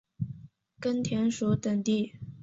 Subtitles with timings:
[0.79, 2.15] 根田鼠等地。